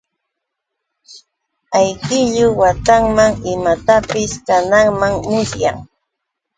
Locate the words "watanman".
2.59-3.33